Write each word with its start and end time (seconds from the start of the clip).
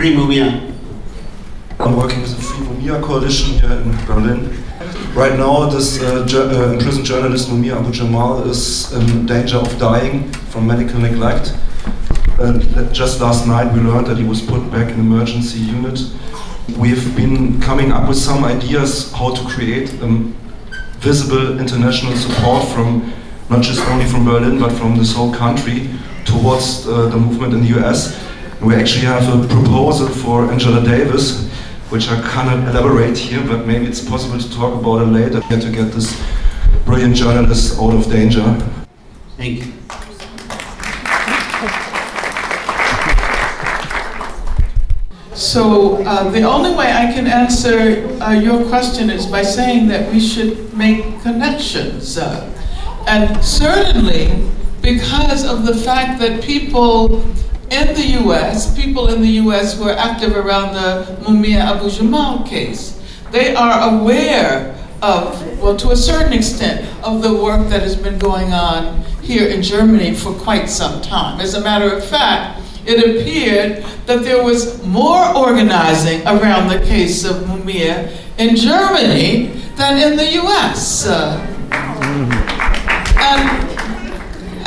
Free 0.00 0.14
Mumia. 0.16 0.74
I'm 1.78 1.94
working 1.94 2.22
with 2.22 2.34
the 2.34 2.40
Free 2.40 2.64
Mumia 2.64 3.02
coalition 3.02 3.58
here 3.58 3.70
in 3.70 4.06
Berlin. 4.06 4.48
Right 5.14 5.36
now, 5.36 5.66
this 5.66 6.00
uh, 6.00 6.26
uh, 6.26 6.72
imprisoned 6.72 7.04
journalist 7.04 7.50
Mumia 7.50 7.78
Abu 7.78 7.92
Jamal 7.92 8.48
is 8.48 8.90
in 8.94 9.26
danger 9.26 9.58
of 9.58 9.78
dying 9.78 10.32
from 10.52 10.66
medical 10.66 10.98
neglect. 11.00 11.54
And 12.38 12.62
just 12.94 13.20
last 13.20 13.46
night, 13.46 13.74
we 13.74 13.80
learned 13.80 14.06
that 14.06 14.16
he 14.16 14.24
was 14.24 14.40
put 14.40 14.70
back 14.70 14.90
in 14.90 15.00
emergency 15.00 15.58
unit. 15.58 16.00
We've 16.78 17.14
been 17.14 17.60
coming 17.60 17.92
up 17.92 18.08
with 18.08 18.16
some 18.16 18.42
ideas 18.42 19.12
how 19.12 19.34
to 19.34 19.44
create 19.50 19.92
um, 20.00 20.34
visible 21.00 21.60
international 21.60 22.16
support 22.16 22.66
from 22.68 23.12
not 23.50 23.60
just 23.60 23.86
only 23.90 24.06
from 24.06 24.24
Berlin 24.24 24.58
but 24.58 24.72
from 24.72 24.96
this 24.96 25.12
whole 25.14 25.34
country 25.34 25.90
towards 26.24 26.88
uh, 26.88 27.08
the 27.08 27.18
movement 27.18 27.52
in 27.52 27.60
the 27.60 27.78
US. 27.80 28.29
We 28.62 28.74
actually 28.74 29.06
have 29.06 29.26
a 29.26 29.48
proposal 29.48 30.08
for 30.08 30.52
Angela 30.52 30.84
Davis, 30.84 31.48
which 31.88 32.10
I 32.10 32.20
cannot 32.20 32.68
elaborate 32.68 33.16
here, 33.16 33.42
but 33.42 33.66
maybe 33.66 33.86
it's 33.86 34.06
possible 34.06 34.38
to 34.38 34.52
talk 34.52 34.78
about 34.78 35.00
it 35.00 35.06
later 35.06 35.40
to 35.40 35.72
get 35.72 35.92
this 35.92 36.22
brilliant 36.84 37.16
journalist 37.16 37.80
out 37.80 37.94
of 37.94 38.04
danger. 38.10 38.44
Thank 39.38 39.64
you. 39.64 39.72
So 45.34 46.04
uh, 46.04 46.30
the 46.30 46.42
only 46.42 46.74
way 46.74 46.92
I 46.92 47.10
can 47.14 47.26
answer 47.26 48.06
uh, 48.20 48.32
your 48.32 48.68
question 48.68 49.08
is 49.08 49.24
by 49.24 49.42
saying 49.42 49.88
that 49.88 50.12
we 50.12 50.20
should 50.20 50.74
make 50.74 51.22
connections. 51.22 52.18
Uh, 52.18 52.46
and 53.08 53.42
certainly, 53.42 54.46
because 54.82 55.46
of 55.46 55.64
the 55.64 55.74
fact 55.74 56.20
that 56.20 56.44
people 56.44 57.24
in 57.70 57.94
the 57.94 58.06
US, 58.24 58.74
people 58.74 59.08
in 59.08 59.22
the 59.22 59.40
US 59.44 59.78
who 59.78 59.88
are 59.88 59.96
active 59.96 60.36
around 60.36 60.74
the 60.74 61.16
Mumia 61.22 61.60
Abu 61.60 61.88
Jamal 61.90 62.44
case, 62.44 63.00
they 63.30 63.54
are 63.54 63.94
aware 63.94 64.76
of, 65.02 65.58
well, 65.60 65.76
to 65.76 65.90
a 65.90 65.96
certain 65.96 66.32
extent, 66.32 66.86
of 67.04 67.22
the 67.22 67.32
work 67.32 67.68
that 67.68 67.82
has 67.82 67.96
been 67.96 68.18
going 68.18 68.52
on 68.52 69.00
here 69.22 69.48
in 69.48 69.62
Germany 69.62 70.14
for 70.14 70.32
quite 70.34 70.68
some 70.68 71.00
time. 71.00 71.40
As 71.40 71.54
a 71.54 71.60
matter 71.60 71.90
of 71.94 72.04
fact, 72.04 72.60
it 72.84 72.98
appeared 72.98 73.84
that 74.06 74.22
there 74.22 74.42
was 74.42 74.84
more 74.84 75.24
organizing 75.36 76.22
around 76.26 76.68
the 76.68 76.84
case 76.84 77.24
of 77.24 77.36
Mumia 77.44 78.10
in 78.38 78.56
Germany 78.56 79.46
than 79.76 79.96
in 79.98 80.16
the 80.16 80.42
US. 80.42 81.06
Uh, 81.06 81.46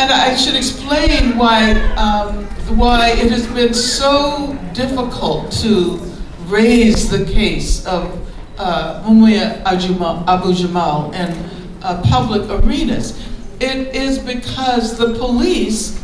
and 0.04 0.12
I 0.12 0.36
should 0.36 0.56
explain 0.56 1.38
why, 1.38 1.72
um, 1.96 2.44
why 2.78 3.12
it 3.12 3.32
has 3.32 3.48
been 3.48 3.74
so 3.74 4.54
difficult 4.74 5.50
to 5.64 5.98
raise 6.48 7.10
the 7.10 7.24
case 7.24 7.86
of 7.86 8.20
uh, 8.58 9.02
Mumia 9.06 9.64
Abu 9.66 10.54
Jamal 10.54 11.14
in 11.14 11.32
uh, 11.82 12.02
public 12.04 12.50
arenas. 12.50 13.18
It 13.62 13.96
is 13.96 14.20
because 14.20 14.98
the 14.98 15.14
police 15.18 16.04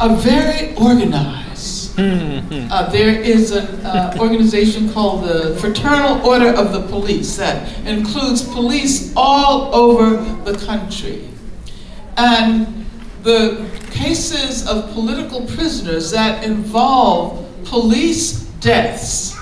are 0.00 0.16
very 0.16 0.74
organized. 0.74 1.96
Mm-hmm. 1.96 2.72
Uh, 2.72 2.90
there 2.90 3.20
is 3.20 3.52
an 3.52 3.86
uh, 3.86 4.16
organization 4.18 4.92
called 4.92 5.24
the 5.28 5.56
Fraternal 5.60 6.26
Order 6.26 6.48
of 6.48 6.72
the 6.72 6.82
Police 6.88 7.36
that 7.36 7.86
includes 7.86 8.42
police 8.42 9.12
all 9.16 9.72
over 9.72 10.16
the 10.42 10.58
country. 10.66 11.28
And 12.16 12.77
the 13.22 13.68
cases 13.90 14.66
of 14.66 14.92
political 14.92 15.46
prisoners 15.46 16.10
that 16.10 16.44
involve 16.44 17.46
police 17.64 18.44
deaths 18.60 19.36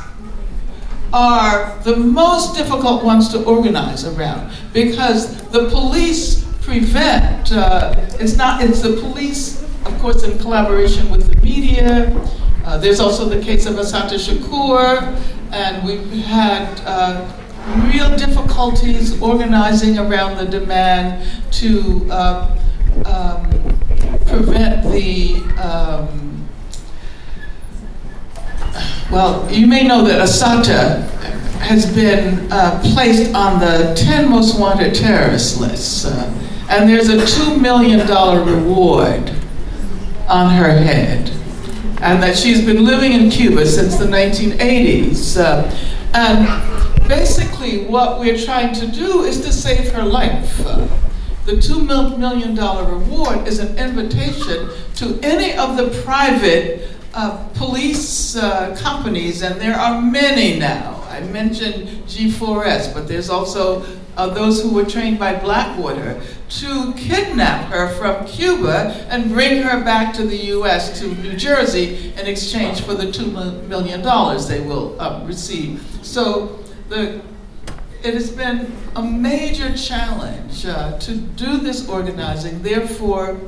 are 1.13 1.79
the 1.85 1.97
most 1.97 2.57
difficult 2.57 3.05
ones 3.05 3.29
to 3.29 3.43
organize 3.45 4.05
around 4.05 4.53
because 4.73 5.37
the 5.51 5.69
police 5.71 6.45
prevent, 6.63 7.53
uh, 7.53 7.95
it's 8.19 8.37
not, 8.37 8.63
it's 8.63 8.83
the 8.83 8.95
police 9.01 9.67
of 9.87 9.99
course, 10.01 10.23
in 10.25 10.39
collaboration 10.39 11.09
with 11.11 11.29
the 11.29 11.41
media. 11.43 12.13
Uh, 12.65 12.79
there's 12.79 13.01
also 13.01 13.27
the 13.29 13.41
case 13.43 13.67
of 13.67 13.79
Assata 13.79 14.17
Shakur, 14.17 15.17
and 15.53 15.87
we've 15.87 16.25
had 16.25 16.81
uh, 16.85 17.25
real 17.93 18.17
difficulties 18.17 19.21
organizing 19.23 19.99
around 19.99 20.37
the 20.39 20.47
demand 20.47 21.25
to 21.53 22.07
uh, 22.11 22.56
prevent 24.37 24.83
the. 24.93 25.37
Um, 25.61 26.47
well, 29.11 29.51
you 29.51 29.67
may 29.67 29.87
know 29.87 30.05
that 30.05 30.21
Assata 30.21 31.03
has 31.61 31.93
been 31.95 32.51
uh, 32.53 32.81
placed 32.95 33.35
on 33.35 33.61
the 33.61 33.95
10 33.97 34.29
most 34.29 34.59
wanted 34.59 34.95
terrorist 34.95 35.61
lists, 35.61 36.05
uh, 36.05 36.67
and 36.69 36.89
there's 36.89 37.09
a 37.09 37.17
$2 37.17 37.61
million 37.61 38.01
reward 38.01 39.31
on 40.29 40.53
her 40.53 40.71
head, 40.71 41.31
and 42.03 42.23
that 42.23 42.37
she's 42.37 42.65
been 42.65 42.85
living 42.85 43.13
in 43.13 43.31
Cuba 43.31 43.65
since 43.65 43.97
the 43.97 44.07
1980s. 44.07 45.39
Uh, 45.39 45.71
and 46.13 47.09
basically, 47.09 47.87
what 47.87 48.21
we're 48.21 48.39
trying 48.39 48.75
to 48.75 48.87
do 48.87 49.23
is 49.23 49.41
to 49.43 49.53
save 49.53 49.93
her 49.93 50.03
life. 50.03 51.06
The 51.47 51.53
$2 51.53 52.19
million 52.19 52.57
reward 52.57 53.47
is 53.47 53.61
an 53.61 53.79
invitation 53.79 54.69
to 54.97 55.21
any 55.23 55.57
of 55.57 55.77
the 55.77 56.03
private 56.03 56.89
uh, 57.15 57.37
police 57.55 58.35
uh, 58.35 58.77
companies, 58.81 59.43
and 59.43 59.61
there 59.61 59.77
are 59.77 60.03
many 60.03 60.59
now. 60.59 61.07
I 61.09 61.21
mentioned 61.21 61.87
G4S, 62.09 62.93
but 62.93 63.07
there's 63.07 63.31
also 63.31 63.87
uh, 64.17 64.27
those 64.27 64.61
who 64.61 64.75
were 64.75 64.85
trained 64.85 65.21
by 65.21 65.37
Blackwater 65.37 66.21
to 66.49 66.93
kidnap 66.95 67.71
her 67.71 67.95
from 67.95 68.27
Cuba 68.27 69.07
and 69.09 69.29
bring 69.29 69.63
her 69.63 69.85
back 69.85 70.13
to 70.15 70.27
the 70.27 70.37
US, 70.57 70.99
to 70.99 71.15
New 71.23 71.37
Jersey, 71.37 72.13
in 72.19 72.27
exchange 72.27 72.81
for 72.81 72.95
the 72.95 73.07
$2 73.07 73.69
million 73.69 74.03
they 74.49 74.61
will 74.67 75.01
uh, 75.01 75.25
receive. 75.25 75.81
So 76.03 76.59
the, 76.89 77.23
it 78.03 78.15
has 78.15 78.31
been 78.31 78.73
a 78.95 79.03
major 79.03 79.77
challenge 79.77 80.67
uh, 80.67 80.99
to 80.99 81.17
do 81.17 81.59
this 81.59 81.89
organizing. 81.89 82.63
Therefore, 82.63 83.39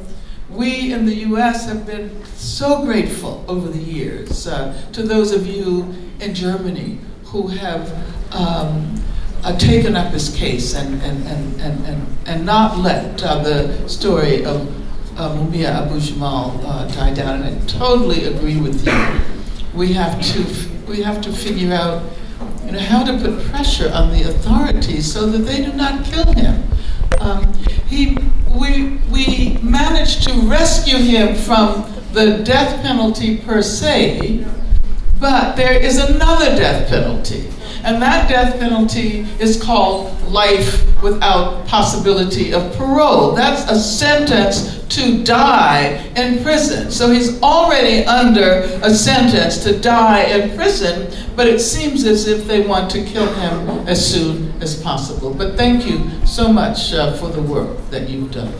we 0.51 0.93
in 0.93 1.05
the 1.05 1.15
US 1.27 1.67
have 1.67 1.87
been 1.87 2.25
so 2.25 2.85
grateful 2.85 3.45
over 3.49 3.69
the 3.69 3.79
years 3.79 4.47
uh, 4.47 4.81
to 4.93 5.03
those 5.03 5.33
of 5.33 5.47
you 5.47 5.95
in 6.21 6.35
Germany 6.35 6.99
who 7.25 7.49
have 7.49 7.93
um, 8.35 8.95
uh, 9.45 9.57
taken 9.59 9.95
up 9.95 10.13
his 10.13 10.35
case 10.35 10.75
and, 10.75 11.01
and, 11.03 11.27
and, 11.27 11.61
and, 11.61 11.87
and, 11.87 12.19
and 12.27 12.47
not 12.47 12.79
let 12.79 13.23
uh, 13.23 13.43
the 13.43 13.89
story 13.89 14.45
of 14.45 14.67
uh, 15.19 15.35
Mumia 15.35 15.87
Abu 15.87 16.01
Jamal 16.01 16.59
uh, 16.65 16.87
die 16.89 17.13
down. 17.13 17.43
And 17.43 17.63
I 17.63 17.67
totally 17.67 18.25
agree 18.25 18.61
with 18.61 18.87
you. 18.87 19.79
We 19.79 19.93
have 19.93 20.21
to, 20.33 20.47
we 20.89 21.03
have 21.03 21.21
to 21.23 21.33
figure 21.33 21.75
out 21.75 22.03
you 22.69 22.75
know, 22.75 22.81
how 22.81 23.03
to 23.03 23.17
put 23.17 23.43
pressure 23.47 23.91
on 23.95 24.13
the 24.13 24.25
authorities 24.25 25.11
so 25.11 25.27
that 25.27 25.39
they 25.39 25.65
do 25.65 25.73
not 25.73 26.05
kill 26.05 26.31
him. 26.35 26.63
Um, 27.19 27.55
he, 27.89 28.19
we, 28.47 28.99
we 29.11 29.57
managed 29.63 30.25
to 30.29 30.35
rescue 30.43 30.99
him 30.99 31.35
from 31.35 31.91
the 32.13 32.43
death 32.45 32.83
penalty 32.83 33.39
per 33.39 33.63
se, 33.63 34.47
but 35.19 35.57
there 35.57 35.81
is 35.81 35.97
another 35.97 36.55
death 36.57 36.91
penalty. 36.91 37.49
And 37.85 38.03
that 38.03 38.29
death 38.29 38.61
penalty 38.61 39.21
is 39.41 39.63
called 39.63 40.21
life 40.25 40.85
without 41.03 41.67
possibility 41.67 42.53
of 42.53 42.75
parole. 42.77 43.33
That's 43.33 43.71
a 43.71 43.79
sentence 43.79 44.79
to 44.89 45.23
die 45.23 46.11
in 46.17 46.43
prison. 46.43 46.91
So 46.91 47.11
he's 47.11 47.41
already 47.43 48.05
under 48.05 48.63
a 48.83 48.91
sentence 48.91 49.63
to 49.65 49.79
die 49.79 50.23
in 50.25 50.57
prison, 50.57 51.13
but 51.37 51.47
it 51.47 51.61
seems 51.61 52.05
as 52.05 52.27
if 52.27 52.47
they 52.47 52.67
want 52.67 52.91
to 52.93 53.05
kill 53.05 53.33
him 53.35 53.87
as 53.87 54.05
soon 54.05 54.53
as 54.63 54.81
possible. 54.83 55.33
But 55.33 55.57
thank 55.57 55.87
you 55.87 56.11
so 56.27 56.53
much 56.53 56.93
uh, 56.93 57.13
for 57.17 57.29
the 57.29 57.43
work 57.43 57.79
that 57.91 58.09
you've 58.09 58.33
done. 58.33 58.53